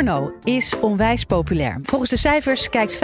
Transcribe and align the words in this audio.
Porno 0.00 0.32
is 0.44 0.78
onwijs 0.80 1.24
populair. 1.24 1.78
Volgens 1.82 2.10
de 2.10 2.16
cijfers 2.16 2.68
kijkt 2.68 2.96
65% 2.96 3.00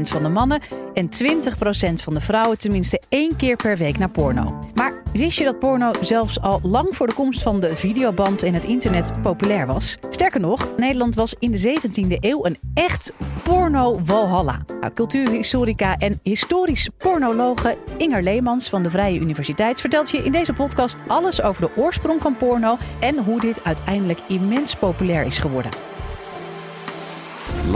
van 0.00 0.22
de 0.22 0.28
mannen 0.28 0.60
en 0.94 1.08
20% 1.08 2.02
van 2.02 2.14
de 2.14 2.20
vrouwen 2.20 2.58
tenminste 2.58 3.00
één 3.08 3.36
keer 3.36 3.56
per 3.56 3.76
week 3.76 3.98
naar 3.98 4.10
porno. 4.10 4.58
Maar 4.74 5.02
wist 5.12 5.38
je 5.38 5.44
dat 5.44 5.58
porno 5.58 5.92
zelfs 6.00 6.40
al 6.40 6.60
lang 6.62 6.96
voor 6.96 7.06
de 7.06 7.14
komst 7.14 7.42
van 7.42 7.60
de 7.60 7.76
videoband 7.76 8.42
en 8.42 8.54
het 8.54 8.64
internet 8.64 9.22
populair 9.22 9.66
was? 9.66 9.98
Sterker 10.10 10.40
nog, 10.40 10.68
Nederland 10.76 11.14
was 11.14 11.34
in 11.38 11.50
de 11.50 11.80
17e 11.80 12.18
eeuw 12.20 12.44
een 12.44 12.58
echt 12.74 13.12
porno-walhalla. 13.42 14.64
Nou, 14.80 14.92
cultuurhistorica 14.92 15.96
en 15.96 16.20
historisch 16.22 16.88
pornologe 16.98 17.76
Inger 17.96 18.22
Leemans 18.22 18.68
van 18.68 18.82
de 18.82 18.90
Vrije 18.90 19.20
Universiteit 19.20 19.80
vertelt 19.80 20.10
je 20.10 20.18
in 20.18 20.32
deze 20.32 20.52
podcast 20.52 20.96
alles 21.06 21.42
over 21.42 21.62
de 21.62 21.82
oorsprong 21.82 22.20
van 22.20 22.36
porno 22.36 22.78
en 23.00 23.18
hoe 23.18 23.40
dit 23.40 23.64
uiteindelijk 23.64 24.20
immens 24.26 24.74
populair 24.74 25.26
is 25.26 25.38
geworden. 25.38 25.79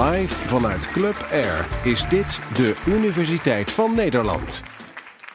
Live 0.00 0.34
vanuit 0.34 0.90
Club 0.90 1.26
Air 1.32 1.66
is 1.84 2.08
dit 2.08 2.40
de 2.54 2.82
Universiteit 2.86 3.70
van 3.70 3.94
Nederland. 3.94 4.62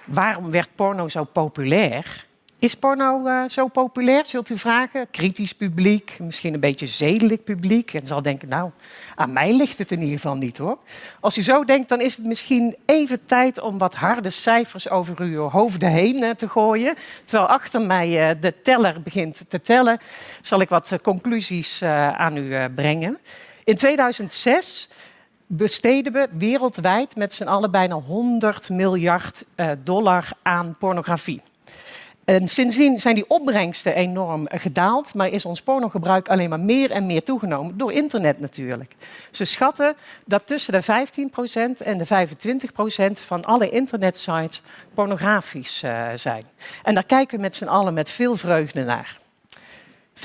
Waarom 0.06 0.52
werd 0.52 0.70
porno 0.76 1.08
zo 1.08 1.24
populair? 1.24 2.26
Is 2.58 2.76
porno 2.76 3.28
uh, 3.28 3.44
zo 3.50 3.68
populair, 3.68 4.26
zult 4.26 4.50
u 4.50 4.58
vragen? 4.58 5.08
Kritisch 5.12 5.54
publiek, 5.54 6.18
misschien 6.20 6.54
een 6.54 6.60
beetje 6.60 6.88
zedelijk 6.88 7.44
publiek. 7.44 7.94
En 7.94 8.08
zal 8.08 8.22
denken, 8.22 8.50
nou, 8.50 8.72
aan 9.16 9.34
mij 9.34 9.54
ligt 9.54 9.78
het 9.78 9.92
in 9.92 10.00
ieder 10.00 10.16
geval 10.16 10.36
niet 10.36 10.58
hoor. 10.58 10.78
Als 11.20 11.38
u 11.38 11.42
zo 11.42 11.64
denkt, 11.64 11.90
dan 11.90 12.02
is 12.02 12.18
het 12.18 12.26
misschien 12.26 12.76
even 12.86 13.26
tijd 13.26 13.60
om 13.60 13.78
wat 13.78 13.96
harde 13.96 14.30
cijfers 14.30 14.90
over 14.90 15.20
uw 15.20 15.50
hoofden 15.50 15.90
heen 15.90 16.24
uh, 16.24 16.30
te 16.30 16.50
gooien. 16.50 16.96
Terwijl 17.26 17.50
achter 17.50 17.82
mij 17.82 18.30
uh, 18.30 18.42
de 18.42 18.62
teller 18.62 19.02
begint 19.02 19.42
te 19.48 19.62
tellen, 19.62 20.00
zal 20.42 20.62
ik 20.62 20.70
wat 20.70 20.98
conclusies 21.02 21.84
aan 21.84 22.38
u 22.38 22.70
brengen. 22.70 23.20
In 23.70 23.76
2006 23.76 24.90
besteden 25.48 26.14
we 26.14 26.28
wereldwijd 26.32 27.16
met 27.16 27.34
z'n 27.34 27.48
allen 27.48 27.72
bijna 27.72 27.96
100 27.96 28.70
miljard 28.70 29.46
dollar 29.84 30.30
aan 30.42 30.76
pornografie. 30.80 31.42
En 32.26 32.48
sindsdien 32.48 33.00
zijn 33.00 33.16
die 33.16 33.30
opbrengsten 33.30 33.96
enorm 33.96 34.48
gedaald, 34.52 35.14
maar 35.14 35.28
is 35.28 35.46
ons 35.46 35.62
pornogebruik 35.62 36.30
alleen 36.30 36.50
maar 36.50 36.60
meer 36.60 36.92
en 36.92 37.06
meer 37.06 37.24
toegenomen 37.24 37.78
door 37.78 37.92
internet 37.92 38.40
natuurlijk. 38.40 38.96
Ze 39.32 39.46
schatten 39.46 39.96
dat 40.26 40.48
tussen 40.48 40.74
de 40.74 40.84
15% 40.84 41.84
en 41.84 41.98
de 41.98 42.08
25% 42.08 43.26
van 43.26 43.44
alle 43.44 43.70
internetsites 43.70 44.62
pornografisch 44.94 45.84
uh, 45.84 46.08
zijn. 46.16 46.44
En 46.84 46.94
daar 46.94 47.06
kijken 47.06 47.36
we 47.36 47.42
met 47.42 47.56
z'n 47.56 47.68
allen 47.68 47.94
met 47.94 48.10
veel 48.10 48.36
vreugde 48.36 48.84
naar. 48.84 49.18
65% 50.16 50.22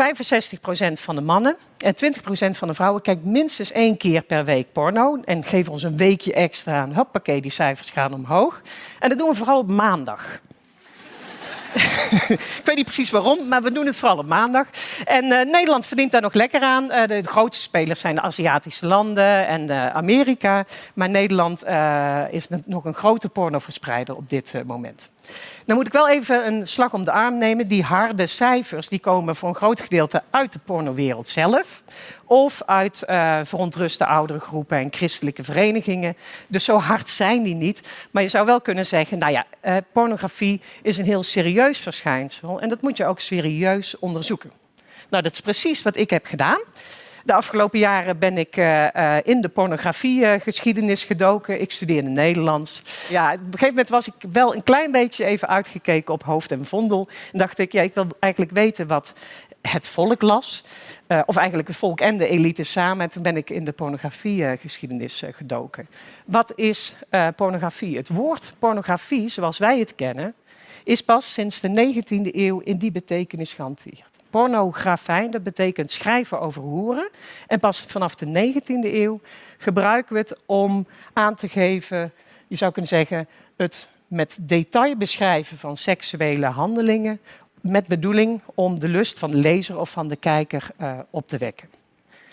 van 0.93 1.15
de 1.15 1.21
mannen 1.21 1.57
en 1.85 1.95
20% 1.95 2.57
van 2.57 2.69
de 2.69 2.75
vrouwen 2.75 3.03
kijkt 3.03 3.25
minstens 3.25 3.73
één 3.73 3.97
keer 3.97 4.23
per 4.23 4.45
week 4.45 4.73
porno. 4.73 5.21
En 5.25 5.45
geven 5.45 5.73
ons 5.73 5.83
een 5.83 5.97
weekje 5.97 6.33
extra. 6.33 6.83
En 6.83 6.95
hoppakee, 6.95 7.41
die 7.41 7.51
cijfers 7.51 7.91
gaan 7.91 8.15
omhoog. 8.15 8.63
En 8.99 9.09
dat 9.09 9.19
doen 9.19 9.29
we 9.29 9.35
vooral 9.35 9.59
op 9.59 9.69
maandag. 9.69 10.41
ik 12.29 12.61
weet 12.65 12.77
niet 12.77 12.85
precies 12.85 13.11
waarom, 13.11 13.49
maar 13.49 13.63
we 13.63 13.73
doen 13.73 13.87
het 13.87 13.97
vooral 13.97 14.19
op 14.19 14.27
maandag. 14.27 14.67
En 15.05 15.25
uh, 15.25 15.31
Nederland 15.31 15.87
verdient 15.87 16.11
daar 16.11 16.21
nog 16.21 16.35
lekker 16.35 16.61
aan. 16.61 16.85
Uh, 16.85 17.07
de 17.07 17.23
grootste 17.23 17.63
spelers 17.63 18.01
zijn 18.01 18.15
de 18.15 18.21
Aziatische 18.21 18.87
landen 18.87 19.47
en 19.47 19.71
uh, 19.71 19.89
Amerika. 19.89 20.65
Maar 20.95 21.11
Nederland 21.11 21.65
is 22.31 22.49
nog 22.67 22.85
een 22.85 22.95
grote 22.95 23.29
pornoverspreider 23.29 24.17
op 24.17 24.31
dit 24.31 24.63
moment. 24.67 25.11
Dan 25.65 25.77
moet 25.77 25.87
ik 25.87 25.93
wel 25.93 26.09
even 26.09 26.47
een 26.47 26.69
slag 26.69 26.93
om 26.93 27.05
de 27.05 27.13
arm 27.13 27.39
nemen. 27.39 27.69
Die 27.69 27.83
harde 27.83 28.27
cijfers 28.27 28.89
die 28.89 28.99
komen 28.99 29.37
voor 29.37 29.49
een 29.49 29.55
groot 29.55 29.81
gedeelte 29.81 30.23
uit 30.31 30.53
de 30.53 30.59
pornowereld 30.65 31.29
zelf. 31.29 31.83
Of 32.25 32.63
uit 32.67 33.03
uh, 33.07 33.41
verontruste 33.43 34.07
oudere 34.07 34.41
groepen 34.41 34.79
en 34.79 34.93
christelijke 34.93 35.45
verenigingen. 35.45 36.17
Dus 36.47 36.65
zo 36.65 36.79
hard 36.79 37.09
zijn 37.09 37.43
die 37.43 37.55
niet. 37.55 37.81
Maar 38.11 38.23
je 38.23 38.29
zou 38.29 38.47
wel 38.47 38.61
kunnen 38.61 38.87
zeggen, 38.87 39.19
nou 39.19 39.33
ja, 39.33 39.47
uh, 39.65 39.77
pornografie 39.93 40.61
is 40.83 40.99
een 40.99 41.05
heel 41.05 41.23
serieus 41.23 41.79
verschijnsel. 41.79 42.61
En 42.61 42.69
dat 42.69 42.83
moet 42.83 42.97
je 42.97 43.07
ook 43.07 43.21
serieus 43.21 43.99
onderzoeken. 43.99 44.51
Nou, 45.11 45.23
dat 45.23 45.33
is 45.33 45.41
precies 45.41 45.83
wat 45.83 45.97
ik 45.97 46.11
heb 46.11 46.27
gedaan. 46.27 46.61
De 47.25 47.35
afgelopen 47.35 47.79
jaren 47.79 48.19
ben 48.19 48.39
ik 48.39 48.57
uh, 48.57 48.87
uh, 48.97 49.17
in 49.23 49.41
de 49.41 49.49
pornografiegeschiedenis 49.49 51.05
gedoken. 51.05 51.61
Ik 51.61 51.71
studeerde 51.71 52.09
Nederlands. 52.09 52.83
Ja, 53.09 53.33
op 53.33 53.39
een 53.39 53.45
gegeven 53.45 53.69
moment 53.69 53.89
was 53.89 54.07
ik 54.07 54.15
wel 54.33 54.55
een 54.55 54.63
klein 54.63 54.91
beetje 54.91 55.25
even 55.25 55.49
uitgekeken 55.49 56.15
op 56.15 56.23
hoofd 56.23 56.51
en 56.51 56.65
vondel. 56.65 57.09
En 57.33 57.39
dacht 57.39 57.59
ik, 57.59 57.73
ja, 57.73 57.83
ik 57.83 57.95
wil 57.95 58.07
eigenlijk 58.19 58.53
weten 58.53 58.87
wat 58.87 59.15
het 59.61 59.89
volk 59.89 60.23
las. 60.23 60.65
Uh, 61.09 61.21
of 61.27 61.37
eigenlijk 61.37 61.69
het 61.69 61.77
volk 61.77 62.01
en 62.01 62.19
de 62.19 62.29
elite 62.29 62.63
samen. 62.63 63.05
En 63.05 63.11
toen 63.11 63.23
ben 63.23 63.37
ik 63.37 63.51
in 63.51 63.65
de 63.65 63.73
pornografiegeschiedenis 63.73 65.23
gedoken. 65.31 65.89
Wat 66.25 66.53
is 66.57 66.95
pornografie? 67.37 67.97
Het 67.97 68.09
woord 68.09 68.55
pornografie, 68.59 69.29
zoals 69.29 69.59
wij 69.59 69.79
het 69.79 69.95
kennen, 69.95 70.35
is 70.85 71.01
pas 71.01 71.33
sinds 71.33 71.61
de 71.61 71.95
19e 71.95 72.35
eeuw 72.35 72.61
in 72.61 72.77
die 72.77 72.93
betekenis 72.93 73.53
gehanteerd 73.53 74.14
pornografijn, 74.35 75.31
dat 75.31 75.43
betekent 75.43 75.91
schrijven 75.91 76.41
over 76.41 76.63
hoeren. 76.63 77.11
En 77.47 77.61
pas 77.61 77.81
vanaf 77.81 78.15
de 78.15 78.27
19e 78.27 78.93
eeuw 78.93 79.21
gebruiken 79.59 80.13
we 80.13 80.21
het 80.21 80.37
om 80.47 80.87
aan 81.13 81.35
te 81.35 81.49
geven, 81.49 82.13
je 82.47 82.57
zou 82.57 82.73
kunnen 82.73 82.91
zeggen, 82.91 83.29
het 83.57 83.89
met 84.07 84.39
detail 84.41 84.97
beschrijven 84.97 85.59
van 85.59 85.77
seksuele 85.77 86.47
handelingen, 86.47 87.21
met 87.61 87.87
bedoeling 87.87 88.41
om 88.55 88.81
de 88.81 88.89
lust 88.89 89.19
van 89.19 89.31
de 89.31 89.37
lezer 89.37 89.79
of 89.79 89.91
van 89.91 90.09
de 90.09 90.17
kijker 90.17 90.69
uh, 90.81 90.99
op 91.11 91.29
te 91.29 91.39
wekken. 91.39 91.69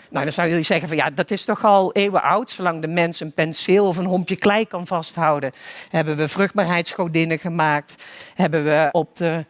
Nou, 0.08 0.24
dan 0.24 0.32
zou 0.32 0.48
jullie 0.48 0.64
zeggen 0.64 0.88
van 0.88 0.96
ja, 0.96 1.10
dat 1.10 1.30
is 1.30 1.44
toch 1.44 1.64
al 1.64 1.92
eeuwen 1.92 2.22
oud. 2.22 2.50
Zolang 2.50 2.80
de 2.80 2.86
mens 2.86 3.20
een 3.20 3.32
penseel 3.32 3.86
of 3.86 3.96
een 3.96 4.04
hompje 4.04 4.36
klei 4.36 4.66
kan 4.66 4.86
vasthouden, 4.86 5.52
hebben 5.88 6.16
we 6.16 6.28
vruchtbaarheidsgodinnen 6.28 7.38
gemaakt. 7.38 7.94
Hebben 8.34 8.64
we 8.64 8.88
op 8.92 9.16
de 9.16 9.44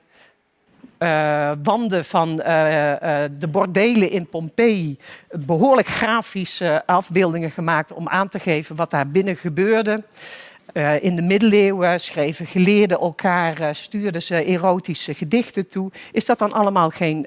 uh, 1.02 1.52
wanden 1.62 2.04
van 2.04 2.28
uh, 2.28 2.92
uh, 2.92 3.24
de 3.38 3.48
bordelen 3.48 4.10
in 4.10 4.26
Pompeji 4.26 4.98
behoorlijk 5.30 5.88
grafische 5.88 6.82
afbeeldingen 6.86 7.50
gemaakt 7.50 7.92
om 7.92 8.08
aan 8.08 8.28
te 8.28 8.38
geven 8.38 8.76
wat 8.76 8.90
daar 8.90 9.08
binnen 9.08 9.36
gebeurde. 9.36 10.02
in 11.00 11.16
de 11.16 11.22
middeleeuwen 11.22 12.00
schreven 12.00 12.46
geleerden 12.46 12.98
elkaar, 12.98 13.74
stuurden 13.74 14.22
ze 14.22 14.44
erotische 14.44 15.14
gedichten 15.14 15.68
toe. 15.68 15.90
Is 16.12 16.24
dat 16.24 16.38
dan 16.38 16.52
allemaal 16.52 16.90
geen 16.90 17.26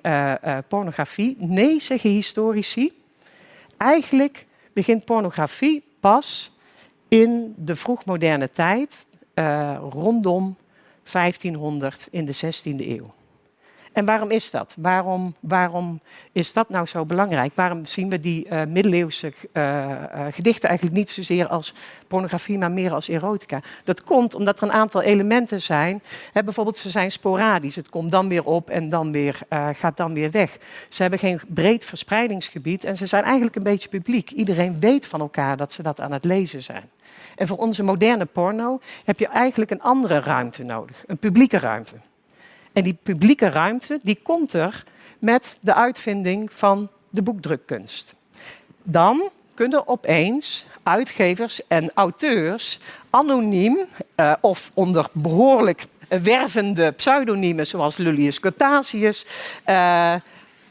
pornografie? 0.68 1.36
Nee, 1.40 1.82
zeggen 1.82 2.10
historici. 2.10 2.92
Eigenlijk 3.78 4.46
begint 4.74 5.06
pornografie 5.06 5.84
pas 6.00 6.52
in 7.08 7.54
de 7.58 7.76
vroegmoderne 7.76 8.52
tijd, 8.52 9.08
rondom 9.90 10.58
1500 11.12 12.08
in 12.12 12.26
de 12.26 12.36
16e 12.36 12.88
eeuw. 12.88 13.14
En 13.96 14.06
waarom 14.06 14.32
is 14.32 14.52
dat? 14.52 14.76
Waarom, 14.80 15.36
waarom 15.40 16.00
is 16.32 16.54
dat 16.54 16.70
nou 16.70 16.86
zo 16.86 17.06
belangrijk? 17.06 17.52
Waarom 17.56 17.86
zien 17.86 18.10
we 18.10 18.20
die 18.20 18.48
uh, 18.50 18.62
middeleeuwse 18.68 19.34
uh, 19.54 19.64
uh, 19.64 20.26
gedichten 20.32 20.70
eigenlijk 20.70 20.98
niet 20.98 21.10
zozeer 21.10 21.48
als 21.48 21.74
pornografie, 22.08 22.58
maar 22.58 22.72
meer 22.72 22.94
als 22.94 23.08
erotica? 23.08 23.62
Dat 23.84 24.04
komt 24.04 24.36
omdat 24.36 24.58
er 24.58 24.64
een 24.64 24.72
aantal 24.72 25.02
elementen 25.02 25.62
zijn. 25.62 26.02
Hè, 26.34 26.44
bijvoorbeeld, 26.44 26.78
ze 26.78 26.90
zijn 26.90 27.12
sporadisch. 27.12 27.76
Het 27.76 27.90
komt 27.90 28.12
dan 28.12 28.28
weer 28.28 28.44
op 28.44 28.70
en 28.70 28.90
dan 28.90 29.12
weer, 29.12 29.40
gaat 29.74 29.98
dan 29.98 30.14
weer 30.14 30.32
weg. 30.32 30.58
Ze 30.90 31.02
hebben 31.02 31.20
geen 31.20 31.42
breed 31.48 31.86
verspreidingsgebied 31.86 32.84
en 32.84 32.98
ze 32.98 33.06
zijn 33.06 33.24
eigenlijk 33.24 33.56
een 33.56 33.64
beetje 33.64 33.90
publiek. 33.90 34.32
Iedereen 34.32 34.80
weet 34.80 35.08
van 35.08 35.20
elkaar 35.20 35.58
dat 35.58 35.72
ze 35.72 35.84
dat 35.84 36.02
aan 36.02 36.12
het 36.12 36.26
lezen 36.26 36.64
zijn. 36.64 36.90
En 37.36 37.48
voor 37.48 37.58
onze 37.58 37.84
moderne 37.84 38.26
porno 38.26 38.80
heb 39.06 39.20
je 39.20 39.28
eigenlijk 39.28 39.72
een 39.72 39.82
andere 39.82 40.20
ruimte 40.20 40.64
nodig, 40.64 41.04
een 41.08 41.18
publieke 41.18 41.58
ruimte. 41.58 41.96
En 42.76 42.84
die 42.84 42.98
publieke 43.04 43.50
ruimte 43.50 44.00
die 44.04 44.20
komt 44.24 44.54
er 44.54 44.84
met 45.20 45.58
de 45.62 45.74
uitvinding 45.74 46.54
van 46.54 46.90
de 47.10 47.22
boekdrukkunst. 47.22 48.16
Dan 48.84 49.30
kunnen 49.54 49.88
opeens 49.88 50.66
uitgevers 50.84 51.68
en 51.68 51.92
auteurs 51.94 52.80
anoniem 53.10 53.78
uh, 54.16 54.34
of 54.42 54.72
onder 54.74 55.08
behoorlijk 55.12 55.86
wervende 56.08 56.92
pseudoniemen 56.92 57.68
zoals 57.68 57.98
Lullius 57.98 58.40
Cotasius 58.40 59.26
uh, 59.70 60.16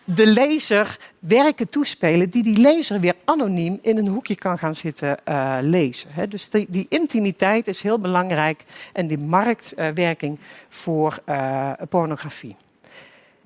de 0.05 0.27
lezer 0.27 0.99
werken 1.19 1.69
toespelen 1.69 2.31
die 2.31 2.43
die 2.43 2.59
lezer 2.59 3.01
weer 3.01 3.15
anoniem 3.25 3.79
in 3.83 3.99
een 3.99 4.07
hoekje 4.07 4.35
kan 4.35 4.59
gaan 4.59 4.75
zitten 4.75 5.17
uh, 5.29 5.57
lezen. 5.61 6.31
Dus 6.31 6.51
die, 6.51 6.87
intimiteit 6.89 7.69
is 7.69 7.83
heel 7.83 7.99
belangrijk 7.99 8.65
en 8.93 9.07
die 9.07 9.19
marktwerking 9.19 10.39
voor 10.69 11.19
uh, 11.29 11.73
pornografie. 11.89 12.57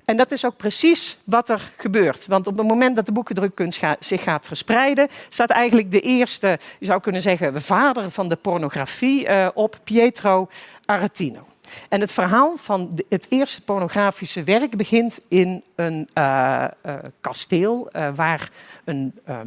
En 0.05 0.17
dat 0.17 0.31
is 0.31 0.45
ook 0.45 0.57
precies 0.57 1.17
wat 1.23 1.49
er 1.49 1.71
gebeurt. 1.77 2.27
Want 2.27 2.47
op 2.47 2.57
het 2.57 2.67
moment 2.67 2.95
dat 2.95 3.05
de 3.05 3.11
boekendrukkunst 3.11 3.83
zich 3.99 4.23
gaat 4.23 4.45
verspreiden, 4.45 5.07
staat 5.29 5.49
eigenlijk 5.49 5.91
de 5.91 5.99
eerste, 5.99 6.59
je 6.79 6.85
zou 6.85 7.01
kunnen 7.01 7.21
zeggen, 7.21 7.61
vader 7.61 8.09
van 8.11 8.29
de 8.29 8.35
pornografie 8.35 9.55
op, 9.55 9.79
Pietro 9.83 10.49
Aretino. 10.85 11.48
En 11.89 12.01
het 12.01 12.11
verhaal 12.11 12.57
van 12.57 12.99
het 13.09 13.25
eerste 13.29 13.61
pornografische 13.61 14.43
werk 14.43 14.77
begint 14.77 15.21
in 15.27 15.63
een 15.75 16.09
eh, 16.13 16.63
eh, 16.63 16.93
kasteel 17.21 17.89
eh, 17.91 18.09
waar 18.15 18.49
een 18.85 19.13
eh, 19.25 19.39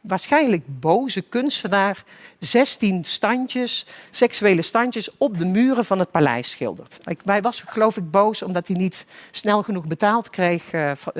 waarschijnlijk 0.00 0.62
boze 0.66 1.22
kunstenaar 1.22 2.04
16 2.38 3.04
standjes, 3.04 3.86
seksuele 4.10 4.62
standjes 4.62 5.16
op 5.18 5.38
de 5.38 5.46
muren 5.46 5.84
van 5.84 5.98
het 5.98 6.10
paleis 6.10 6.50
schildert. 6.50 6.98
Ik, 7.04 7.20
hij 7.24 7.42
was 7.42 7.60
geloof 7.60 7.96
ik 7.96 8.10
boos 8.10 8.42
omdat 8.42 8.66
hij 8.66 8.76
niet 8.76 9.06
snel 9.30 9.62
genoeg 9.62 9.86
betaald 9.86 10.30
kreeg 10.30 10.62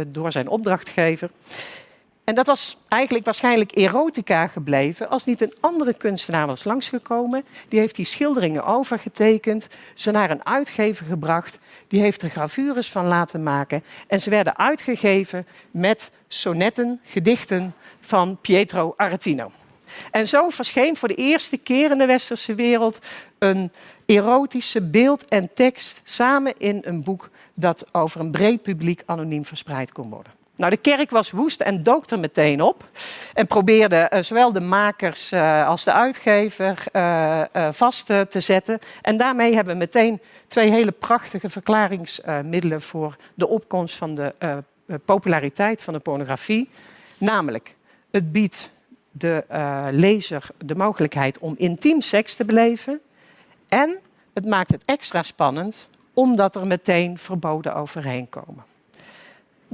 door 0.07 0.33
zijn 0.33 0.49
opdrachtgever. 0.49 1.31
En 2.25 2.35
dat 2.35 2.47
was 2.47 2.77
eigenlijk 2.89 3.25
waarschijnlijk 3.25 3.77
erotica 3.77 4.47
gebleven 4.47 5.09
als 5.09 5.25
niet 5.25 5.41
een 5.41 5.53
andere 5.61 5.95
kunstenaar 5.95 6.47
was 6.47 6.65
langsgekomen. 6.65 7.45
Die 7.69 7.79
heeft 7.79 7.97
die 7.97 8.05
schilderingen 8.05 8.65
overgetekend, 8.65 9.69
ze 9.95 10.11
naar 10.11 10.31
een 10.31 10.47
uitgever 10.47 11.07
gebracht. 11.07 11.59
Die 11.89 12.01
heeft 12.01 12.23
er 12.23 12.31
gravures 12.31 12.91
van 12.91 13.07
laten 13.07 13.43
maken. 13.43 13.85
En 14.07 14.21
ze 14.21 14.31
werden 14.31 14.59
uitgegeven 14.59 15.47
met 15.71 16.11
sonetten, 16.29 17.01
gedichten 17.03 17.75
van 18.01 18.39
Pietro 18.41 18.95
Aretino. 18.97 19.51
En 20.11 20.29
zo 20.29 20.49
verscheen 20.49 20.97
voor 20.97 21.09
de 21.09 21.15
eerste 21.15 21.57
keer 21.57 21.91
in 21.91 21.99
de 21.99 22.07
westerse 22.07 22.55
wereld 22.55 22.99
een 23.39 23.73
erotische 24.07 24.83
beeld 24.83 25.25
en 25.25 25.51
tekst 25.55 26.01
samen 26.05 26.55
in 26.59 26.79
een 26.85 27.03
boek 27.03 27.31
dat 27.55 27.95
over 27.95 28.21
een 28.21 28.31
breed 28.31 28.63
publiek 28.63 29.03
anoniem 29.07 29.45
verspreid 29.45 29.93
kon 29.93 30.11
worden. 30.11 30.44
Nou, 30.57 30.71
de 30.71 30.77
kerk 30.77 31.11
was 31.11 31.31
woest 31.31 31.61
en 31.61 31.83
dook 31.83 32.11
er 32.11 32.19
meteen 32.19 32.61
op. 32.61 32.89
En 33.35 33.47
probeerde 33.47 33.97
eh, 33.97 34.23
zowel 34.23 34.53
de 34.53 34.61
makers 34.61 35.33
eh, 35.33 35.67
als 35.67 35.85
de 35.85 35.93
uitgever 35.93 36.85
eh, 36.93 37.69
vast 37.73 38.07
te 38.07 38.41
zetten. 38.41 38.79
En 39.03 39.17
daarmee 39.17 39.55
hebben 39.55 39.73
we 39.73 39.79
meteen 39.79 40.21
twee 40.47 40.71
hele 40.71 40.93
prachtige 40.93 41.51
verklaringsmiddelen 41.51 42.83
voor 42.83 43.17
de 43.35 43.49
opkomst 43.49 43.97
van 43.97 44.15
de 44.15 44.35
populariteit 45.05 45.83
van 45.83 45.95
de 45.95 46.01
pornografie. 46.01 46.69
Namelijk, 47.19 47.77
het 48.11 48.33
biedt 48.33 48.73
de 49.11 49.45
lezer 49.91 50.47
de 50.59 50.75
mogelijkheid 50.75 51.39
om 51.39 51.55
intiem 51.59 52.01
seks 52.01 52.35
te 52.35 52.45
beleven. 52.45 53.01
En 53.69 53.97
het 54.35 54.47
maakt 54.47 54.71
het 54.71 54.83
extra 54.85 55.23
spannend 55.23 55.89
omdat 56.15 56.57
er 56.57 56.67
meteen 56.67 57.19
verboden 57.19 57.75
overheen 57.75 58.29
komen. 58.29 58.74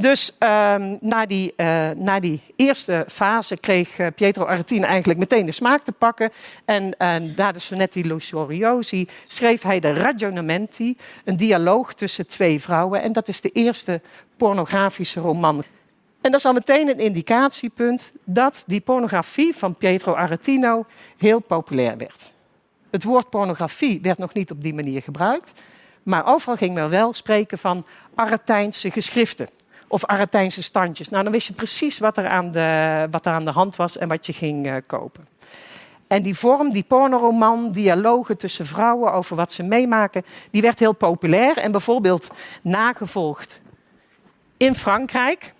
Dus 0.00 0.37
ehm, 0.38 0.97
na, 1.00 1.26
die, 1.26 1.52
eh, 1.56 1.91
na 1.91 2.20
die 2.20 2.43
eerste 2.56 3.05
fase 3.08 3.56
kreeg 3.56 3.99
eh, 3.99 4.06
Pietro 4.14 4.44
Aretino 4.47 4.87
eigenlijk 4.87 5.19
meteen 5.19 5.47
de 5.47 5.52
smaak 5.52 5.85
te 5.85 5.93
pakken. 5.93 6.31
En 6.64 6.94
na 7.37 7.52
de 7.52 7.58
Sonetti 7.58 8.06
Luciosi 8.06 9.08
schreef 9.26 9.62
hij 9.62 9.81
de 9.81 9.93
Ragionamenti, 9.93 10.97
een 11.25 11.37
dialoog 11.37 11.94
tussen 11.94 12.26
twee 12.26 12.61
vrouwen. 12.61 13.02
En 13.02 13.12
dat 13.12 13.29
is 13.29 13.41
de 13.41 13.50
eerste 13.50 14.00
pornografische 14.37 15.20
roman. 15.20 15.64
En 16.20 16.31
dat 16.31 16.41
is 16.41 16.46
al 16.46 16.53
meteen 16.53 16.88
een 16.88 16.99
indicatiepunt 16.99 18.12
dat 18.25 18.64
die 18.67 18.81
pornografie 18.81 19.56
van 19.56 19.75
Pietro 19.75 20.14
Aretino 20.14 20.87
heel 21.17 21.41
populair 21.41 21.96
werd. 21.96 22.32
Het 22.91 23.05
woord 23.05 23.31
pornografie 23.31 24.00
werd 24.03 24.19
nog 24.19 24.35
niet 24.35 24.50
op 24.50 24.61
die 24.61 24.75
manier 24.75 25.03
gebruikt, 25.03 25.53
maar 26.03 26.26
overal 26.26 26.56
ging 26.56 26.75
men 26.75 26.91
wel 26.91 27.12
spreken 27.12 27.58
van 27.58 27.87
Aretijnse 28.14 28.91
geschriften 28.91 29.49
of 29.92 30.04
Aretijnse 30.06 30.62
standjes. 30.62 31.08
Nou, 31.08 31.22
dan 31.22 31.32
wist 31.32 31.46
je 31.46 31.52
precies 31.52 31.98
wat 31.98 32.16
er 32.16 32.28
aan 32.28 32.50
de, 32.50 33.06
wat 33.10 33.26
aan 33.26 33.44
de 33.44 33.50
hand 33.50 33.76
was 33.76 33.98
en 33.98 34.08
wat 34.08 34.26
je 34.26 34.32
ging 34.32 34.66
eh, 34.66 34.75
kopen. 34.87 35.28
En 36.06 36.22
die 36.22 36.34
vorm, 36.34 36.72
die 36.72 36.84
pornoroman, 36.88 37.72
dialogen 37.72 38.38
tussen 38.38 38.66
vrouwen 38.66 39.12
over 39.12 39.37
wat 39.37 39.52
ze 39.52 39.62
meemaken, 39.62 40.25
die 40.50 40.62
werd 40.62 40.78
heel 40.78 40.92
populair 40.92 41.56
en 41.56 41.72
bijvoorbeeld 41.72 42.28
nagevolgd 42.62 43.62
in 44.56 44.75
Frankrijk, 44.75 45.54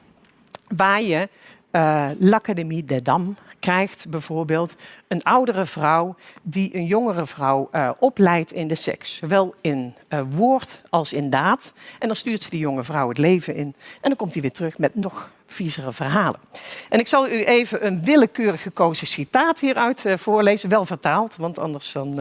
waar 0.69 1.03
je 1.03 1.29
eh 1.71 2.11
l'Académie 2.19 2.85
des 2.85 3.03
Dames 3.03 3.37
krijgt, 3.71 4.07
bijvoorbeeld 4.09 4.75
een 5.09 5.23
oudere 5.23 5.65
vrouw 5.65 6.15
die 6.43 6.77
een 6.77 6.87
jongere 6.87 7.27
vrouw 7.27 7.69
eh, 7.73 7.91
opleidt 7.99 8.53
in 8.53 8.69
de 8.69 8.75
seks, 8.75 9.17
zowel 9.17 9.55
in 9.61 9.95
eh, 10.09 10.21
woord 10.29 10.83
als 10.89 11.13
in 11.13 11.31
daad. 11.31 11.73
En 11.99 12.07
dan 12.07 12.17
stuurt 12.17 12.43
ze 12.43 12.51
die 12.51 12.59
jonge 12.59 12.85
vrouw 12.85 13.09
het 13.09 13.19
leven 13.19 13.55
in 13.55 13.75
en 14.01 14.09
dan 14.09 14.17
komt 14.17 14.33
hij 14.33 14.43
weer 14.43 14.53
terug 14.53 14.79
met 14.79 14.95
nog 14.95 15.31
viezere 15.47 15.93
verhalen. 15.93 16.41
En 16.89 16.99
ik 16.99 17.07
zal 17.07 17.29
u 17.29 17.45
even 17.45 17.87
een 17.87 18.05
willekeurig 18.05 18.63
gekozen 18.63 19.07
citaat 19.07 19.61
hieruit 19.61 20.05
eh, 20.05 20.17
voorlezen, 20.17 20.69
wel 20.69 20.85
vertaald, 20.85 21.37
want 21.37 21.59
anders 21.59 21.93
dan, 21.93 22.15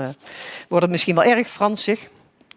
wordt 0.67 0.83
het 0.83 0.89
misschien 0.89 1.15
wel 1.15 1.23
erg 1.23 1.49
Fransig. 1.49 2.09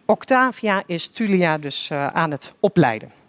Octavia 0.05 0.83
is 0.85 1.07
Tulia 1.07 1.57
dus 1.57 1.91
aan 1.91 2.31
het 2.31 2.53
opleiden. 2.59 3.22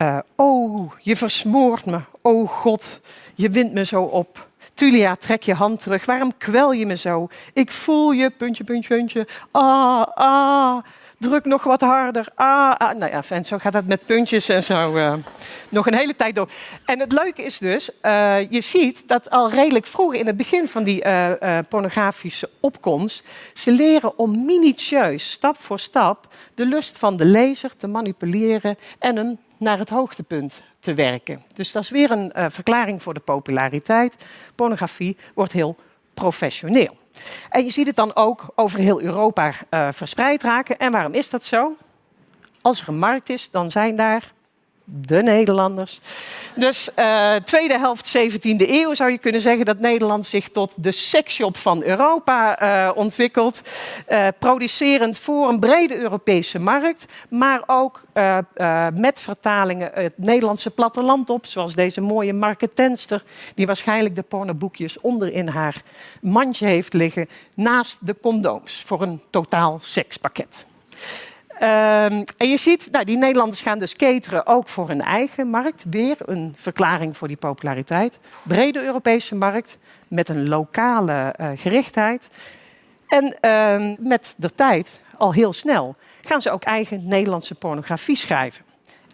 Eh, 0.00 0.18
oh, 0.36 0.92
je 0.98 1.16
versmoort 1.16 1.86
me. 1.86 2.00
Oh 2.22 2.48
God, 2.48 3.00
je 3.34 3.50
wint 3.50 3.72
me 3.72 3.84
zo 3.84 4.02
op. 4.02 4.48
Tulia, 4.74 5.16
trek 5.16 5.42
je 5.42 5.54
hand 5.54 5.82
terug. 5.82 6.04
Waarom 6.04 6.36
kwel 6.36 6.72
je 6.72 6.86
me 6.86 6.96
zo? 6.96 7.28
Ik 7.52 7.70
voel 7.70 8.10
je, 8.10 8.30
puntje, 8.30 8.64
puntje, 8.64 8.94
puntje. 8.94 9.26
Ah, 9.50 10.06
ah, 10.14 10.84
druk 11.18 11.44
nog 11.44 11.64
wat 11.64 11.80
harder. 11.80 12.26
Ah, 12.34 12.74
ah. 12.76 12.96
Nou 12.96 13.10
ja, 13.12 13.22
en 13.28 13.44
zo 13.44 13.58
gaat 13.58 13.72
het 13.72 13.86
met 13.86 14.06
puntjes 14.06 14.48
en 14.48 14.64
zo 14.64 14.96
eh, 14.96 15.14
nog 15.68 15.86
een 15.86 15.94
hele 15.94 16.16
tijd 16.16 16.34
door. 16.34 16.50
En 16.84 17.00
het 17.00 17.12
leuke 17.12 17.42
is 17.42 17.58
dus, 17.58 18.00
eh, 18.00 18.50
je 18.50 18.60
ziet 18.60 19.08
dat 19.08 19.30
al 19.30 19.50
redelijk 19.50 19.86
vroeg 19.86 20.14
in 20.14 20.26
het 20.26 20.36
begin 20.36 20.68
van 20.68 20.82
die 20.82 21.02
pornografische 21.68 22.48
opkomst, 22.60 23.24
ze 23.54 23.72
leren 23.72 24.18
om 24.18 24.44
minutieus, 24.44 25.30
stap 25.30 25.56
voor 25.58 25.78
stap, 25.78 26.26
de 26.54 26.66
lust 26.66 26.98
van 26.98 27.16
de 27.16 27.24
lezer 27.24 27.76
te 27.76 27.86
manipuleren 27.86 28.78
en 28.98 29.16
hem 29.16 29.38
naar 29.60 29.78
het 29.78 29.88
hoogtepunt 29.88 30.62
te 30.78 30.94
werken. 30.94 31.42
Dus 31.54 31.72
dat 31.72 31.82
is 31.82 31.90
weer 31.90 32.10
een 32.10 32.32
eh, 32.32 32.46
verklaring 32.48 33.02
voor 33.02 33.14
de 33.14 33.20
populariteit. 33.20 34.16
Pornografie 34.54 35.16
wordt 35.34 35.52
heel 35.52 35.76
professioneel. 36.14 36.96
En 37.48 37.64
je 37.64 37.70
ziet 37.70 37.86
het 37.86 37.96
dan 37.96 38.14
ook 38.14 38.52
over 38.54 38.78
heel 38.78 39.02
Europa 39.02 39.52
eh, 39.68 39.88
verspreid 39.92 40.42
raken. 40.42 40.78
En 40.78 40.92
waarom 40.92 41.14
is 41.14 41.30
dat 41.30 41.44
zo? 41.44 41.76
Als 42.62 42.80
er 42.80 42.88
een 42.88 42.98
markt 42.98 43.28
is, 43.28 43.50
dan 43.50 43.70
zijn 43.70 43.96
daar 43.96 44.32
de 44.92 45.22
Nederlanders. 45.22 46.00
Dus 46.54 46.94
eh, 46.94 47.34
tweede 47.34 47.78
helft 47.78 48.18
17e 48.18 48.68
eeuw 48.68 48.94
zou 48.94 49.10
je 49.10 49.18
kunnen 49.18 49.40
zeggen 49.40 49.64
dat 49.64 49.78
Nederland 49.78 50.26
zich 50.26 50.48
tot 50.48 50.82
de 50.82 50.90
seksshop 50.90 51.56
van 51.56 51.82
Europa 51.82 52.58
eh, 52.58 52.96
ontwikkelt. 52.96 53.60
Eh, 54.06 54.26
producerend 54.38 55.18
voor 55.18 55.48
een 55.48 55.60
brede 55.60 55.96
Europese 55.96 56.58
markt, 56.58 57.06
maar 57.28 57.62
ook 57.66 58.02
met 58.94 59.20
vertalingen 59.20 59.90
het 59.94 60.12
Nederlandse 60.16 60.70
platteland 60.70 61.30
op. 61.30 61.46
Zoals 61.46 61.74
deze 61.74 62.00
mooie 62.00 62.32
Marke 62.32 62.72
Tenster, 62.72 63.22
die 63.54 63.66
waarschijnlijk 63.66 64.14
de 64.14 64.22
pornoboekjes 64.22 65.00
onder 65.00 65.32
in 65.32 65.48
haar 65.48 65.82
mandje 66.20 66.66
heeft 66.66 66.92
liggen, 66.92 67.28
naast 67.54 68.06
de 68.06 68.16
condooms 68.22 68.82
voor 68.86 69.02
een 69.02 69.22
totaal 69.30 69.78
sekspakket. 69.82 70.66
Ehm, 71.60 72.22
en 72.36 72.48
je 72.48 72.56
ziet, 72.56 72.88
nou, 72.90 73.04
die 73.04 73.16
Nederlanders 73.16 73.60
gaan 73.60 73.78
dus 73.78 73.96
cateren 73.96 74.46
ook 74.46 74.68
voor 74.68 74.88
hun 74.88 75.00
eigen 75.00 75.48
markt. 75.48 75.84
Weer 75.90 76.16
een 76.24 76.54
verklaring 76.56 77.16
voor 77.16 77.28
die 77.28 77.36
populariteit. 77.36 78.18
Brede 78.42 78.82
Europese 78.82 79.34
markt 79.34 79.78
met 80.08 80.28
een 80.28 80.48
lokale 80.48 81.12
eh, 81.12 81.48
gerichtheid. 81.56 82.28
En 83.08 83.36
ehm, 83.40 83.94
met 83.98 84.34
de 84.38 84.54
tijd, 84.54 85.00
al 85.16 85.32
heel 85.32 85.52
snel, 85.52 85.96
gaan 86.22 86.42
ze 86.42 86.50
ook 86.50 86.62
eigen 86.62 87.08
Nederlandse 87.08 87.54
pornografie 87.54 88.16
schrijven. 88.16 88.64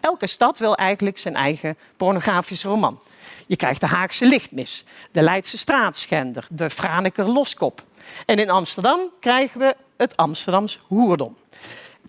Elke 0.01 0.27
stad 0.27 0.57
wil 0.57 0.75
eigenlijk 0.75 1.17
zijn 1.17 1.35
eigen 1.35 1.77
pornografische 1.97 2.67
roman. 2.67 3.01
Je 3.47 3.55
krijgt 3.55 3.79
de 3.79 3.87
Haagse 3.87 4.25
Lichtmis, 4.25 4.85
de 5.11 5.21
Leidse 5.21 5.57
Straatschender, 5.57 6.47
de 6.51 6.69
Franeker 6.69 7.29
Loskop. 7.29 7.83
En 8.25 8.39
in 8.39 8.49
Amsterdam 8.49 8.99
krijgen 9.19 9.59
we 9.59 9.75
het 9.97 10.17
Amsterdams 10.17 10.79
Hoerdom 10.87 11.35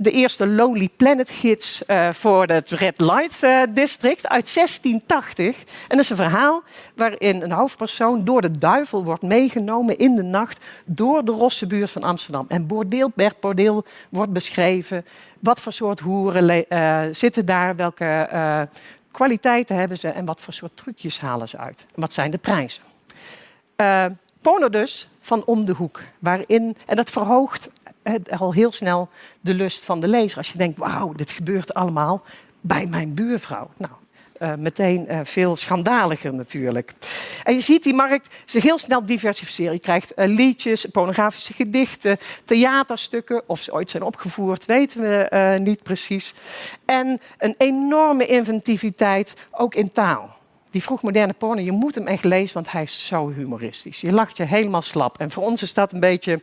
de 0.00 0.10
eerste 0.10 0.46
Lonely 0.46 0.88
Planet 0.96 1.30
gids 1.30 1.84
eh, 1.84 2.12
voor 2.12 2.46
het 2.46 2.70
Red 2.70 3.00
Light 3.00 3.42
eh, 3.42 3.62
District 3.70 4.28
uit 4.28 4.54
1680. 4.54 5.58
En 5.58 5.64
dat 5.88 5.98
is 5.98 6.10
een 6.10 6.16
verhaal 6.16 6.62
waarin 6.94 7.42
een 7.42 7.52
hoofdpersoon 7.52 8.24
door 8.24 8.40
de 8.40 8.58
duivel 8.58 9.04
wordt 9.04 9.22
meegenomen 9.22 9.98
in 9.98 10.14
de 10.14 10.22
nacht 10.22 10.64
door 10.86 11.24
de 11.24 11.32
rosse 11.32 11.66
buurt 11.66 11.90
van 11.90 12.02
Amsterdam. 12.02 12.44
En 12.48 12.66
bordeel 12.66 13.08
per 13.08 13.32
bordeel 13.40 13.84
wordt 14.08 14.32
beschreven. 14.32 15.04
Wat 15.38 15.60
voor 15.60 15.72
soort 15.72 16.00
hoeren 16.00 16.68
eh, 16.68 17.00
zitten 17.12 17.46
daar, 17.46 17.76
welke 17.76 18.68
kwaliteiten 19.10 19.76
hebben 19.76 19.98
ze 19.98 20.08
en 20.08 20.24
wat 20.24 20.40
voor 20.40 20.52
soort 20.52 20.76
trucjes 20.76 21.20
halen 21.20 21.48
ze 21.48 21.58
uit. 21.58 21.86
En 21.94 22.00
wat 22.00 22.12
zijn 22.12 22.30
de 22.30 22.38
prijzen? 22.38 22.82
Porno 24.40 24.68
dus 24.68 25.08
van 25.20 25.44
om 25.44 25.64
de 25.64 25.72
hoek. 25.72 26.00
Waarin, 26.18 26.76
en 26.86 26.96
dat 26.96 27.10
verhoogt 27.10 27.68
al 28.38 28.52
heel 28.52 28.72
snel 28.72 29.08
de 29.40 29.54
lust 29.54 29.84
van 29.84 30.00
de 30.00 30.08
lezer. 30.08 30.38
Als 30.38 30.52
je 30.52 30.58
denkt, 30.58 30.78
wauw, 30.78 31.12
dit 31.12 31.30
gebeurt 31.30 31.74
allemaal 31.74 32.22
bij 32.60 32.86
mijn 32.86 33.14
buurvrouw. 33.14 33.70
Nou, 33.76 33.92
uh, 34.42 34.54
meteen 34.54 35.06
uh, 35.10 35.20
veel 35.22 35.56
schandaliger 35.56 36.34
natuurlijk. 36.34 36.92
En 37.44 37.54
je 37.54 37.60
ziet 37.60 37.82
die 37.82 37.94
markt 37.94 38.36
zich 38.44 38.62
heel 38.62 38.78
snel 38.78 39.04
diversificeren. 39.06 39.72
Je 39.72 39.78
krijgt 39.78 40.12
uh, 40.16 40.26
liedjes, 40.26 40.84
pornografische 40.84 41.52
gedichten, 41.52 42.18
theaterstukken. 42.44 43.42
Of 43.46 43.62
ze 43.62 43.72
ooit 43.72 43.90
zijn 43.90 44.02
opgevoerd, 44.02 44.64
weten 44.64 45.00
we 45.00 45.58
niet 45.62 45.82
precies. 45.82 46.34
En 46.84 47.20
een 47.38 47.54
enorme 47.58 48.26
inventiviteit, 48.26 49.34
ook 49.50 49.74
in 49.74 49.92
taal 49.92 50.37
die 50.70 50.82
vroegmoderne 50.82 51.32
porno, 51.32 51.62
je 51.62 51.72
moet 51.72 51.94
hem 51.94 52.06
echt 52.06 52.24
lezen, 52.24 52.54
want 52.54 52.72
hij 52.72 52.82
is 52.82 53.06
zo 53.06 53.28
humoristisch. 53.30 54.00
Je 54.00 54.12
lacht 54.12 54.36
je 54.36 54.44
helemaal 54.44 54.82
slap. 54.82 55.18
En 55.18 55.30
voor 55.30 55.44
ons 55.44 55.62
is 55.62 55.74
dat 55.74 55.92
een 55.92 56.00
beetje 56.00 56.40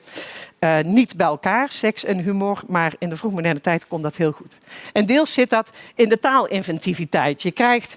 uh, 0.60 0.80
niet 0.80 1.16
bij 1.16 1.28
elkaar, 1.28 1.72
seks 1.72 2.04
en 2.04 2.20
humor, 2.20 2.62
maar 2.68 2.94
in 3.00 3.10
de 3.10 3.16
vroegmoderne 3.16 3.62
tijd 3.62 3.88
kon 3.88 4.02
dat 4.02 4.16
heel 4.16 4.32
goed. 4.32 4.58
En 4.94 5.06
deels 5.06 5.34
zit 5.34 5.50
dat 5.50 5.72
in 5.96 6.10
de 6.10 6.20
taalinventiviteit. 6.20 7.42
Je 7.42 7.52
krijgt 7.52 7.96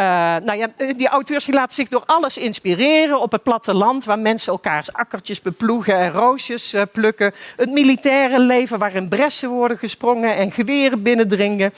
uh, 0.00 0.06
nou 0.44 0.54
ja, 0.54 0.68
die 0.96 1.08
auteurs 1.08 1.44
die 1.44 1.54
laten 1.54 1.74
zich 1.74 1.88
door 1.88 2.02
alles 2.06 2.38
inspireren 2.38 3.20
op 3.20 3.32
het 3.32 3.42
platteland, 3.42 4.04
waar 4.04 4.18
mensen 4.18 4.52
elkaars 4.52 4.92
akkertjes 4.92 5.40
beploegen 5.40 5.98
en 5.98 6.12
roosjes 6.12 6.74
uh, 6.74 6.82
plukken. 6.92 7.32
Het 7.56 7.70
militaire 7.70 8.38
leven 8.38 8.78
waarin 8.78 9.08
bressen 9.08 9.48
worden 9.48 9.78
gesprongen 9.78 10.36
en 10.36 10.50
geweren 10.50 11.02
binnendringen. 11.02 11.72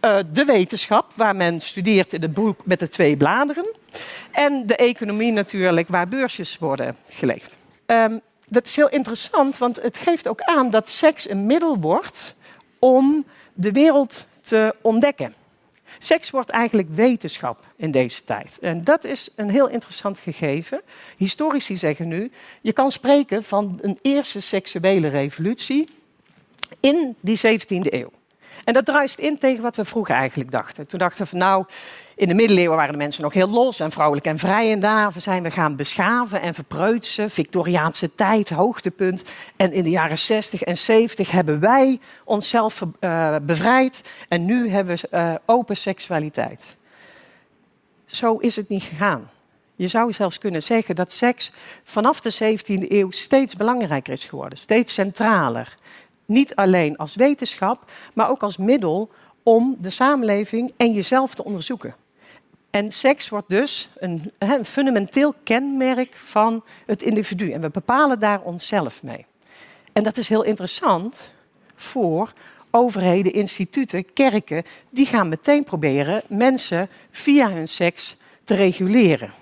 Uh, 0.00 0.18
de 0.32 0.44
wetenschap, 0.44 1.12
waar 1.14 1.36
men 1.36 1.60
studeert 1.60 2.12
in 2.12 2.22
het 2.22 2.34
boek 2.34 2.66
met 2.66 2.78
de 2.78 2.88
twee 2.88 3.16
bladeren. 3.16 3.74
En 4.30 4.66
de 4.66 4.76
economie 4.76 5.32
natuurlijk, 5.32 5.88
waar 5.88 6.08
beursjes 6.08 6.58
worden 6.58 6.96
gelegd. 7.08 7.56
Um, 7.86 8.20
dat 8.48 8.66
is 8.66 8.76
heel 8.76 8.88
interessant, 8.88 9.58
want 9.58 9.82
het 9.82 9.96
geeft 9.96 10.28
ook 10.28 10.40
aan 10.40 10.70
dat 10.70 10.88
seks 10.88 11.28
een 11.28 11.46
middel 11.46 11.78
wordt 11.78 12.34
om 12.78 13.24
de 13.54 13.72
wereld 13.72 14.26
te 14.40 14.74
ontdekken. 14.82 15.34
Seks 15.98 16.30
wordt 16.30 16.50
eigenlijk 16.50 16.88
wetenschap 16.94 17.66
in 17.76 17.90
deze 17.90 18.24
tijd. 18.24 18.58
En 18.60 18.84
dat 18.84 19.04
is 19.04 19.28
een 19.34 19.50
heel 19.50 19.68
interessant 19.68 20.18
gegeven. 20.18 20.80
Historici 21.16 21.76
zeggen 21.76 22.08
nu, 22.08 22.30
je 22.60 22.72
kan 22.72 22.90
spreken 22.90 23.44
van 23.44 23.78
een 23.82 23.98
eerste 24.02 24.40
seksuele 24.40 25.08
revolutie 25.08 25.88
in 26.80 27.16
die 27.20 27.38
17e 27.38 27.92
eeuw. 27.92 28.10
En 28.68 28.74
dat 28.74 28.84
druist 28.84 29.18
in 29.18 29.38
tegen 29.38 29.62
wat 29.62 29.76
we 29.76 29.84
vroeger 29.84 30.14
eigenlijk 30.14 30.50
dachten. 30.50 30.86
Toen 30.86 30.98
dachten 30.98 31.22
we 31.22 31.28
van 31.28 31.38
nou, 31.38 31.64
in 32.16 32.28
de 32.28 32.34
middeleeuwen 32.34 32.76
waren 32.76 32.92
de 32.92 32.98
mensen 32.98 33.22
nog 33.22 33.32
heel 33.32 33.48
los 33.48 33.80
en 33.80 33.90
vrouwelijk 33.90 34.26
en 34.26 34.38
vrij. 34.38 34.72
En 34.72 34.80
daarvoor 34.80 35.20
zijn 35.20 35.42
we 35.42 35.50
gaan 35.50 35.76
beschaven 35.76 36.40
en 36.40 36.54
verpreutsen. 36.54 37.30
Victoriaanse 37.30 38.14
tijd, 38.14 38.48
hoogtepunt. 38.48 39.22
En 39.56 39.72
in 39.72 39.82
de 39.82 39.90
jaren 39.90 40.18
60 40.18 40.62
en 40.62 40.78
70 40.78 41.30
hebben 41.30 41.60
wij 41.60 42.00
onszelf 42.24 42.82
uh, 43.00 43.36
bevrijd. 43.42 44.04
En 44.28 44.44
nu 44.44 44.68
hebben 44.68 44.96
we 44.96 45.08
uh, 45.10 45.34
open 45.46 45.76
seksualiteit. 45.76 46.76
Zo 48.06 48.36
is 48.36 48.56
het 48.56 48.68
niet 48.68 48.82
gegaan. 48.82 49.30
Je 49.76 49.88
zou 49.88 50.12
zelfs 50.12 50.38
kunnen 50.38 50.62
zeggen 50.62 50.94
dat 50.94 51.12
seks 51.12 51.52
vanaf 51.84 52.20
de 52.20 52.56
17e 52.56 52.88
eeuw 52.88 53.10
steeds 53.10 53.56
belangrijker 53.56 54.12
is 54.12 54.24
geworden, 54.24 54.58
steeds 54.58 54.94
centraler. 54.94 55.74
Niet 56.28 56.54
alleen 56.54 56.96
als 56.96 57.14
wetenschap, 57.14 57.90
maar 58.14 58.30
ook 58.30 58.42
als 58.42 58.56
middel 58.56 59.10
om 59.42 59.76
de 59.80 59.90
samenleving 59.90 60.72
en 60.76 60.92
jezelf 60.92 61.34
te 61.34 61.44
onderzoeken. 61.44 61.94
En 62.70 62.90
seks 62.92 63.28
wordt 63.28 63.48
dus 63.48 63.88
een, 63.98 64.32
fundamenteel 64.64 65.34
kenmerk 65.42 66.14
van 66.14 66.64
het 66.86 67.02
individu. 67.02 67.50
En 67.50 67.60
we 67.60 67.70
bepalen 67.70 68.18
daar 68.18 68.40
onszelf 68.40 69.02
mee. 69.02 69.26
En 69.92 70.02
dat 70.02 70.16
is 70.16 70.28
heel 70.28 70.42
interessant 70.42 71.32
voor 71.74 72.32
overheden, 72.70 73.32
instituten, 73.32 74.12
kerken. 74.12 74.64
Die 74.90 75.06
gaan 75.06 75.28
meteen 75.28 75.64
proberen 75.64 76.22
mensen 76.26 76.88
via 77.10 77.50
hun 77.50 77.68
seks 77.68 78.16
te 78.44 78.54
reguleren. 78.54 79.32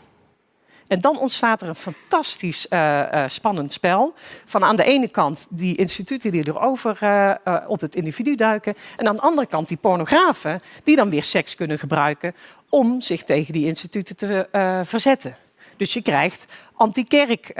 En 0.88 1.00
dan 1.00 1.18
ontstaat 1.18 1.62
er 1.62 1.68
een 1.68 1.74
fantastisch 1.74 2.66
uh, 2.70 3.02
uh, 3.12 3.24
spannend 3.26 3.72
spel. 3.72 4.14
Van 4.44 4.64
aan 4.64 4.76
de 4.76 4.84
ene 4.84 5.08
kant 5.08 5.46
die 5.50 5.76
instituten 5.76 6.30
die 6.30 6.46
erover 6.46 6.98
uh, 7.02 7.34
op 7.66 7.80
het 7.80 7.94
individu 7.94 8.34
duiken. 8.34 8.74
En 8.96 9.08
aan 9.08 9.16
de 9.16 9.22
andere 9.22 9.46
kant 9.46 9.68
die 9.68 9.76
pornografen 9.76 10.60
die 10.84 10.96
dan 10.96 11.10
weer 11.10 11.24
seks 11.24 11.54
kunnen 11.54 11.78
gebruiken 11.78 12.34
om 12.68 13.00
zich 13.00 13.22
tegen 13.22 13.52
die 13.52 13.66
instituten 13.66 14.16
te 14.16 14.48
verzetten. 14.84 15.36
Dus 15.76 15.92
je 15.92 16.02
krijgt 16.02 16.46
anti-kerk 16.74 17.52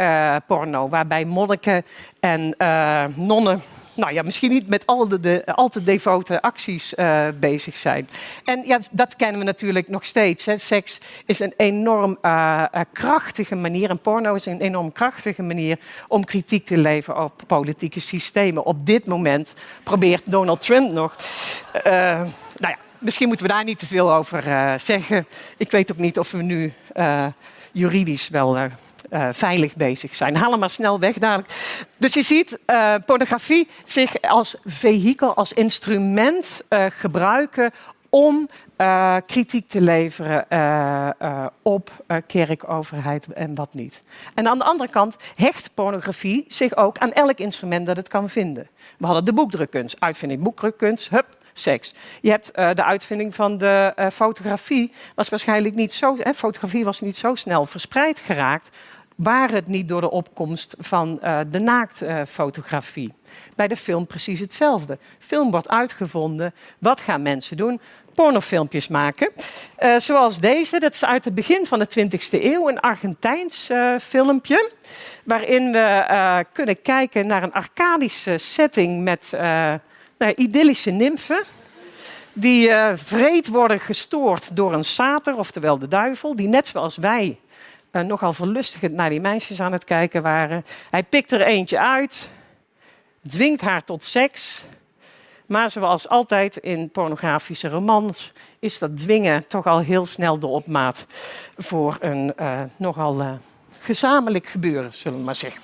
porno, 0.47 0.88
waarbij 0.88 1.25
monniken 1.25 1.85
en 2.21 2.54
nonnen 3.14 3.62
nou 3.97 4.12
ja, 4.12 4.23
misschien 4.23 4.50
niet 4.50 4.69
met 4.69 4.87
al, 4.87 5.09
de, 5.09 5.21
de 5.21 5.69
te 5.71 5.81
devote 5.81 6.43
acties 6.43 6.95
uh, 6.95 7.29
bezig 7.41 7.76
zijn. 7.76 8.09
En 8.45 8.62
ja, 8.65 8.81
dat 8.91 9.17
kennen 9.17 9.38
we 9.38 9.45
natuurlijk 9.45 9.88
nog 9.88 10.05
steeds. 10.05 10.47
Hè. 10.47 10.57
Seks 10.57 11.00
is 11.26 11.41
een 11.41 11.55
enorm 11.57 12.19
uh, 12.23 12.65
krachtige 12.93 13.55
manier, 13.55 13.91
en 13.91 13.99
porno 13.99 14.35
is 14.35 14.47
een 14.47 14.61
enorm 14.61 14.93
krachtige 14.93 15.43
manier 15.43 15.79
om 16.09 16.25
kritiek 16.25 16.65
te 16.65 16.79
leveren 16.79 17.25
op 17.25 17.43
politieke 17.47 18.00
systemen. 18.00 18.65
Op 18.65 18.87
dit 18.87 19.07
moment 19.07 19.55
probeert 19.83 20.23
Donald 20.25 20.61
Trump 20.61 20.93
nog. 20.93 21.17
Uh, 21.76 21.83
nou 21.83 22.29
ja, 22.59 22.76
misschien 22.99 23.29
moeten 23.29 23.47
we 23.47 23.53
daar 23.53 23.65
niet 23.65 23.79
te 23.79 23.87
veel 23.87 24.12
over 24.12 24.43
zeggen. 24.81 25.26
Ik 25.57 25.71
weet 25.71 25.93
ook 25.93 25.99
niet 25.99 26.19
of 26.19 26.31
we 26.31 26.43
nu 26.43 26.73
juridisch 27.73 28.29
wel 28.29 28.71
uh, 29.11 29.29
veilig 29.33 29.77
bezig 29.77 30.15
zijn. 30.15 30.37
Haal 30.37 30.51
hem 30.51 30.61
maar 30.61 30.71
snel 30.71 30.99
weg 30.99 31.15
dadelijk. 31.19 31.55
Dus 31.97 32.15
je 32.15 32.23
ziet 32.23 32.59
uh, 32.67 32.95
pornografie 33.07 33.69
zich 33.85 34.21
als 34.21 34.57
vehikel, 34.65 35.35
als 35.35 35.53
instrument 35.53 36.63
uh, 36.71 36.87
gebruiken 36.89 37.71
om 38.11 38.49
kritiek 39.27 39.69
te 39.69 39.81
leveren 39.81 40.47
op 41.63 41.91
kerk, 42.27 42.69
overheid 42.71 43.33
en 43.33 43.55
wat 43.55 43.75
niet. 43.75 44.03
En 44.35 44.49
aan 44.49 44.59
de 44.59 44.65
andere 44.65 44.91
kant 44.91 45.17
hecht 45.35 45.71
pornografie 45.75 46.45
zich 46.49 46.77
ook 46.77 46.99
aan 46.99 47.13
elk 47.13 47.39
instrument 47.39 47.87
dat 47.87 47.97
het 47.97 48.09
kan 48.09 48.29
vinden. 48.29 48.69
We 48.99 49.07
hadden 49.07 49.25
de 49.25 49.33
boekdrukkunst, 49.33 50.01
uitvinding 50.01 50.43
boekdrukkunst, 50.43 51.09
hup, 51.09 51.36
seks. 51.59 51.95
Je 52.21 52.31
hebt 52.31 52.51
uh, 52.55 52.71
de 52.75 52.85
uitvinding 52.85 53.35
van 53.35 53.59
de 53.59 53.93
uh, 53.99 54.07
fotografie. 54.13 54.93
Was 55.15 55.29
waarschijnlijk 55.29 55.75
niet 55.75 55.93
zo, 55.93 56.17
hè, 56.19 56.35
fotografie 56.35 56.85
was 56.85 57.01
niet 57.01 57.17
zo 57.17 57.35
snel 57.35 57.65
verspreid 57.65 58.19
geraakt 58.19 58.71
waar 59.17 59.51
het 59.51 59.67
niet 59.67 59.89
door 59.89 60.01
de 60.01 60.11
opkomst 60.11 60.75
van 60.79 61.19
uh, 61.23 61.41
de 61.51 61.59
naaktfotografie. 61.59 63.15
Bij 63.55 63.69
de 63.69 63.77
film 63.77 64.07
precies 64.07 64.41
hetzelfde. 64.41 64.99
Film 65.19 65.51
wordt 65.51 65.69
uitgevonden. 65.69 66.55
Wat 66.79 67.01
gaan 67.01 67.23
mensen 67.23 67.57
doen? 67.57 67.81
Pornofilmpjes 68.15 68.89
maken. 68.89 69.33
Uh, 69.79 69.99
zoals 69.99 70.41
deze, 70.41 70.81
dat 70.81 70.93
is 70.93 71.05
uit 71.05 71.25
het 71.25 71.35
begin 71.35 71.67
van 71.67 71.79
de 71.79 71.89
20e 71.99 72.43
eeuw, 72.43 72.69
een 72.69 72.81
Argentijns 72.81 73.71
uh, 73.71 73.95
filmpje. 73.99 74.71
Waarin 75.25 75.73
we 75.73 76.45
kunnen 76.53 76.83
kijken 76.83 77.27
naar 77.27 77.43
een 77.43 77.53
arcadische 77.53 78.39
setting 78.39 79.03
met 79.03 79.33
idyllische 80.19 80.91
nymfen 80.91 81.45
die 82.33 82.69
uh, 82.69 82.93
vreed 82.95 83.49
worden 83.49 83.81
gestoord 83.81 84.57
door 84.57 84.73
een 84.73 84.85
sater, 84.85 85.37
oftewel 85.37 85.79
de 85.79 85.89
duivel, 85.89 86.37
die 86.37 86.49
net 86.49 86.67
zoals 86.67 86.97
wij 86.97 87.39
uh, 87.93 88.03
nogal 88.03 88.33
verlustigend 88.33 88.95
naar 88.95 89.11
die 89.11 89.21
meisjes 89.21 89.61
aan 89.61 89.73
het 89.73 89.85
kijken 89.85 90.23
waren. 90.23 90.65
Hij 90.91 91.03
pikt 91.03 91.33
er 91.33 91.41
eentje 91.41 91.81
uit, 91.81 92.31
dwingt 93.29 93.61
haar 93.61 93.85
tot 93.85 94.05
seks. 94.05 94.65
Maar 95.47 95.71
zoals 95.71 96.09
altijd 96.09 96.57
in 96.57 96.91
pornografische 96.91 97.69
romans 97.69 98.33
is 98.59 98.79
dat 98.79 98.99
dwingen 98.99 99.49
toch 99.49 99.67
al 99.67 99.79
heel 99.79 100.07
snel 100.07 100.39
de 100.39 100.47
opmaat 100.47 101.07
voor 101.57 101.97
een 102.01 102.33
uh, 102.41 102.61
nogal 102.77 103.39
gezamenlijk 103.79 104.47
gebeuren, 104.47 104.93
zullen 104.93 105.19
we 105.19 105.25
maar 105.25 105.35
zeggen. 105.35 105.63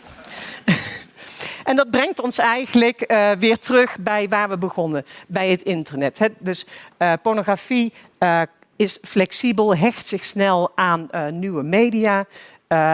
En 1.64 1.76
dat 1.76 1.90
brengt 1.90 2.21
ons 2.21 2.38
eigenlijk 2.38 3.04
uh, 3.07 3.31
weer 3.31 3.59
terug 3.59 3.99
bij 4.00 4.28
waar 4.28 4.49
we 4.49 4.59
begonnen, 4.59 5.04
bij 5.26 5.50
het 5.50 5.62
internet. 5.62 6.19
Hè? 6.19 6.26
Dus 6.38 6.66
uh, 6.99 7.12
pornografie 7.23 7.92
uh, 8.19 8.42
is 8.76 8.99
flexibel, 9.02 9.76
hecht 9.76 10.07
zich 10.07 10.25
snel 10.25 10.71
aan 10.75 11.09
nieuwe 11.33 11.62
media. 11.62 12.25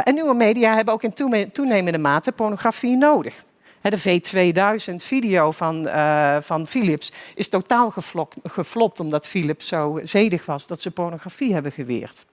En 0.05 0.15
nieuwe 0.15 0.35
media 0.35 0.75
hebben 0.75 0.95
ook 0.95 1.03
in 1.03 1.13
toenemende 1.53 1.99
mate 1.99 2.33
pornografie 2.33 2.97
nodig. 2.97 3.45
De 3.81 3.99
V2000-video 3.99 5.51
van, 5.51 5.87
uh, 5.87 6.37
van 6.41 6.67
Philips 6.67 7.13
is 7.35 7.49
totaal 7.49 7.95
geflopt 8.43 9.01
omdat 9.01 9.27
Philips 9.27 9.67
zo 9.67 10.01
zedig 10.03 10.47
was 10.47 10.67
dat 10.67 10.83
ze 10.83 10.91
pornografie 10.91 11.53
hebben 11.53 11.73
geweerd. 11.73 12.27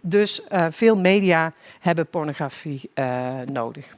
Dus 0.00 0.42
veel 0.70 0.96
media 0.96 1.52
hebben 1.80 2.06
pornografie 2.06 2.90
nodig 3.52 3.94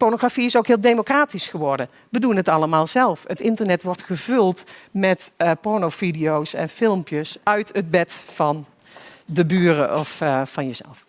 pornografie 0.00 0.44
is 0.44 0.56
ook 0.56 0.66
heel 0.66 0.80
democratisch 0.80 1.48
geworden. 1.48 1.88
We 2.08 2.20
doen 2.20 2.36
het 2.36 2.48
allemaal 2.48 2.86
zelf. 2.86 3.24
Het 3.26 3.40
internet 3.40 3.82
wordt 3.82 4.02
gevuld 4.02 4.64
met 4.90 5.32
uh, 5.38 5.50
pornovideo's 5.60 6.54
en 6.54 6.68
filmpjes 6.68 7.38
uit 7.42 7.70
het 7.72 7.90
bed 7.90 8.24
van 8.32 8.66
de 9.24 9.46
buren 9.46 9.98
of 9.98 10.20
uh, 10.20 10.42
van 10.44 10.66
jezelf. 10.66 11.06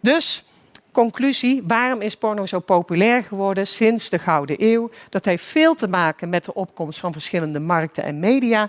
Dus, 0.00 0.44
conclusie, 0.92 1.62
waarom 1.66 2.00
is 2.00 2.16
porno 2.16 2.46
zo 2.46 2.58
populair 2.58 3.22
geworden 3.22 3.66
sinds 3.66 4.08
de 4.08 4.18
Gouden 4.18 4.56
Eeuw? 4.58 4.90
Dat 5.08 5.24
heeft 5.24 5.44
veel 5.44 5.74
te 5.74 5.88
maken 5.88 6.28
met 6.28 6.44
de 6.44 6.54
opkomst 6.54 7.00
van 7.00 7.12
verschillende 7.12 7.60
markten 7.60 8.04
en 8.04 8.20
media. 8.20 8.68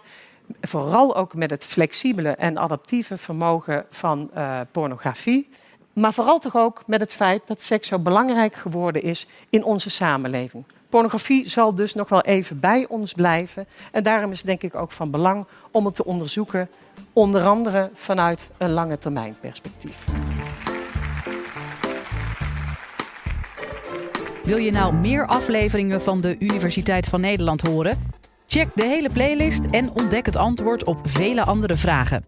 vooral 0.62 1.16
ook 1.16 1.34
met 1.34 1.50
het 1.50 1.66
flexibele 1.66 2.30
en 2.30 2.58
adaptieve 2.58 3.18
vermogen 3.18 3.86
van 3.90 4.30
uh, 4.36 4.60
pornografie. 4.72 5.50
Maar 5.94 6.14
vooral 6.14 6.40
toch 6.40 6.56
ook 6.56 6.84
met 6.86 7.00
het 7.00 7.14
feit 7.14 7.42
dat 7.46 7.62
seks 7.62 7.88
zo 7.88 8.00
belangrijk 8.00 8.56
geworden 8.56 9.04
is 9.04 9.28
in 9.50 9.64
onze 9.64 9.90
samenleving. 9.90 10.64
Pornografie 10.90 11.50
zal 11.50 11.76
dus 11.76 11.94
nog 11.94 12.10
wel 12.10 12.22
even 12.22 12.60
bij 12.60 12.86
ons 12.90 13.14
blijven. 13.14 13.68
En 13.92 14.04
daarom 14.04 14.32
is 14.32 14.38
het 14.38 14.48
denk 14.48 14.62
ik 14.62 14.76
ook 14.76 14.92
van 14.92 15.12
belang 15.12 15.46
om 15.72 15.86
het 15.86 15.96
te 15.96 16.06
onderzoeken, 16.06 16.70
onder 17.14 17.46
andere 17.46 17.90
vanuit 17.94 18.50
een 18.58 18.72
lange 18.72 18.98
termijn 18.98 19.36
perspectief. 19.40 20.06
Wil 24.44 24.58
je 24.58 24.72
nou 24.72 24.94
meer 24.94 25.28
afleveringen 25.28 26.02
van 26.02 26.22
de 26.22 26.36
Universiteit 26.40 27.08
van 27.08 27.22
Nederland 27.22 27.62
horen? 27.62 28.14
Check 28.48 28.68
de 28.76 28.86
hele 28.86 29.10
playlist 29.10 29.62
en 29.72 29.92
ontdek 29.92 30.26
het 30.26 30.36
antwoord 30.36 30.84
op 30.84 31.00
vele 31.04 31.44
andere 31.44 31.76
vragen. 31.76 32.26